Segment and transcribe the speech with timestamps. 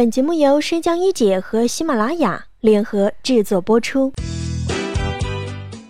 [0.00, 4.10] 本节目由生姜一姐和喜马拉雅联合制作播出。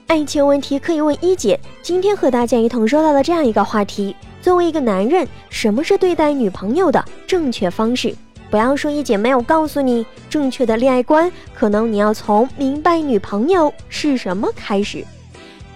[0.09, 1.61] 爱情问题可以问一姐。
[1.81, 8.13] 今天和大家一同说到的这样一个话题：作为一个男人，什么是对待女朋友的正确方式？
[8.51, 15.07] 不要说一姐没有告诉你正确的恋爱观，可能你要从明白女朋友是什么开始。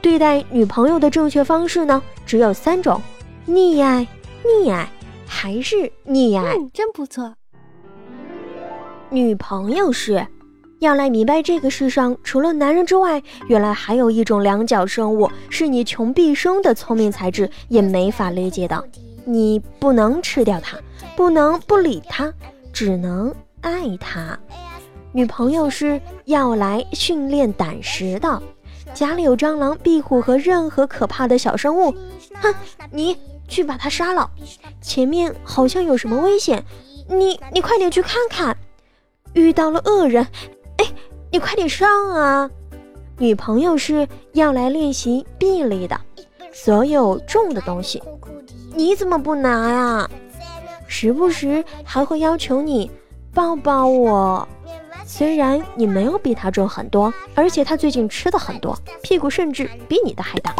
[0.03, 3.01] 对待女朋友的正确方式呢，只有三种：
[3.47, 4.05] 溺爱、
[4.45, 4.91] 溺爱，
[5.25, 6.57] 还是溺爱。
[6.73, 7.37] 真不错。
[9.15, 10.27] 女朋友是，
[10.81, 18.85] 要来明白这个世上除了男人之外，原来还有一种两脚生物，是你穷毕生的聪明才智也没法理解的。
[19.25, 20.77] 你不能吃掉它，
[21.15, 22.33] 不能不理它。
[22.73, 24.37] 只能爱它。
[25.13, 28.43] 女朋友是要来训练胆识的，
[28.95, 31.95] 家里有蟑螂、壁虎和任何可怕的小生物，
[32.43, 32.53] 哼，
[32.91, 34.29] 你去把它杀了。
[34.83, 36.65] 前面好像有什么危险，
[37.09, 38.57] 你你快点去看看。
[39.35, 40.27] 遇到了恶人，
[40.79, 40.87] 哎，
[41.31, 42.51] 你快点上啊。
[43.19, 46.01] 女朋友是要来练习臂力的，
[46.53, 48.03] 所有重的东西，
[48.75, 50.11] 你怎么不拿呀？
[50.87, 52.91] 时不时还会要求你
[53.33, 54.47] 抱抱我，
[55.07, 60.55] 虽然你没有比他重很多，而且他最近吃的很多，屁股甚至比你的还大。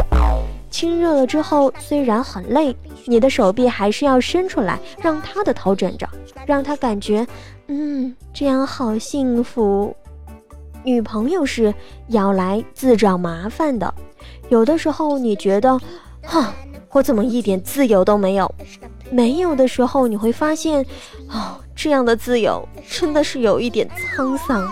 [0.75, 6.05] 亲热了之后，虽然很累，你的手臂还是要伸出来，让他的头枕着，
[6.45, 7.25] 让他感觉，
[7.67, 9.95] 嗯，这样好幸福。
[10.83, 11.73] 女朋友是
[12.09, 13.93] 要来自找麻烦的，
[14.49, 15.79] 有的时候你觉得，
[16.21, 16.53] 哈，
[16.91, 18.53] 我怎么一点自由都没有？
[19.09, 20.85] 没有的时候，你会发现，
[21.29, 24.69] 哦，这样的自由真的是有一点沧桑。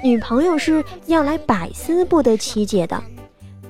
[0.00, 3.02] 女朋友是要来百思不得其解的，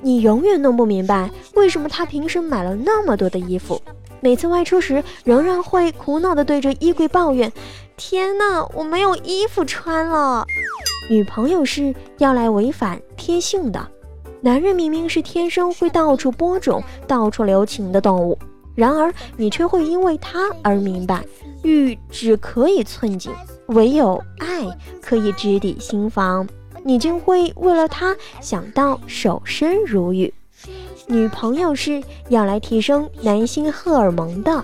[0.01, 3.81] 你永远弄不明白为什么他平时买了那么多的衣服，
[4.21, 7.51] 每次外出时仍然会苦恼地对着衣柜抱怨
[7.97, 10.45] ：“天哪，我没有衣服穿了。
[11.09, 13.87] ”女朋友是要来违反天性的，
[14.41, 18.37] 男人明明是天生会到处播种、到处留情的动物。
[18.75, 21.21] 然而，你却会因为他而明白，
[21.63, 23.31] 欲只可以寸进，
[23.67, 24.65] 唯有爱
[25.01, 26.47] 可以直抵心房。
[26.89, 30.33] 你竟会为了他想到守身如玉。
[31.05, 34.63] 女朋友是要来提升男性荷尔蒙的。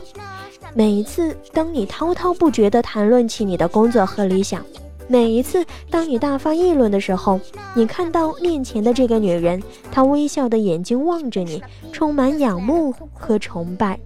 [0.74, 4.66] 每一次当你滔滔不绝地谈论起你的工作和理想，
[5.08, 7.40] 每一次当你大发议论的时候，
[7.76, 9.62] 你看到面前的这个女人，
[9.92, 11.62] 她微笑的眼睛望着你，
[11.92, 14.00] 充满仰慕和崇拜。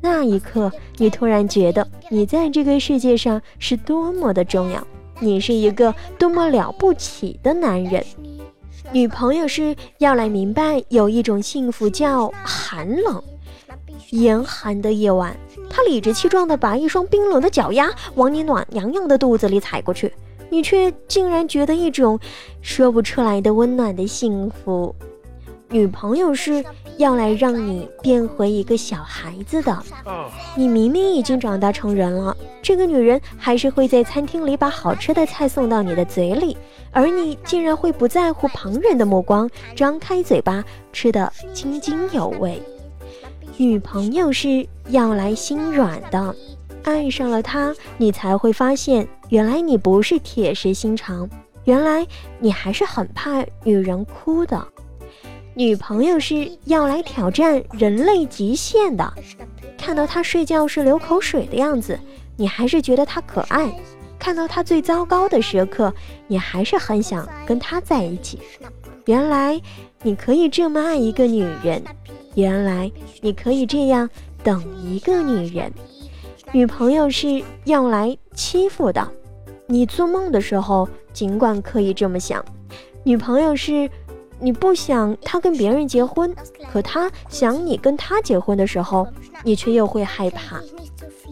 [0.00, 4.86] 那一刻，你突然觉得你在这个世界上是多么的重要，
[5.20, 8.04] 你是一个多么了不起的男人。
[8.92, 13.22] 女朋友是要来明白，有一种幸福叫寒冷。
[14.10, 15.36] 严寒的夜晚，
[15.70, 20.12] 他理直气壮地把一双冰冷的脚丫往你暖洋洋的肚子里踩过去，
[20.50, 22.18] 你却竟然觉得一种
[22.60, 24.94] 说不出来的温暖的幸福。
[25.70, 26.64] 女朋友是。
[26.96, 29.82] 要来让你变回一个小孩子的，
[30.56, 36.56] 你明明已经长大成人了，这个女人还是会在餐厅里把好吃的菜送到你的嘴里，
[36.92, 42.62] 而你竟然会不在乎旁人的目光，张开嘴巴吃得津津有味。
[43.56, 46.34] 女朋友是要来心软的，
[46.84, 51.28] 爱上了她，你才会发现，原来你不是铁石心肠，
[51.64, 52.06] 原来
[52.38, 54.66] 你还是很怕女人哭的。
[55.56, 59.12] 女朋友是要来挑战人类极限的，
[59.78, 61.96] 看到她睡觉时流口水的样子，
[62.36, 63.68] 你还是觉得她可爱；
[64.18, 65.94] 看到她最糟糕的时刻，
[66.26, 68.40] 你还是很想跟她在一起。
[69.04, 69.60] 原来
[70.02, 71.80] 你可以这么爱一个女人，
[72.34, 74.10] 原来你可以这样
[74.42, 75.72] 等一个女人。
[76.50, 79.08] 女朋友是要来欺负的，
[79.68, 82.44] 你做梦的时候尽管可以这么想。
[83.04, 83.88] 女朋友是。
[84.40, 86.34] 你不想他跟别人结婚，
[86.70, 89.06] 可他想你跟他结婚的时候，
[89.42, 90.60] 你却又会害怕。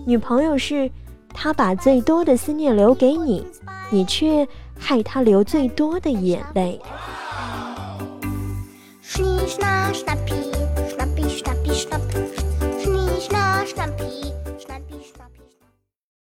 [0.06, 0.90] 女朋友是，
[1.34, 3.46] 他把最多的思念留给你，
[3.90, 4.46] 你却
[4.78, 6.80] 害他流最多的眼泪。